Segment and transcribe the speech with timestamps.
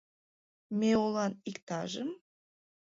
[0.79, 2.09] —Меолан иктажым?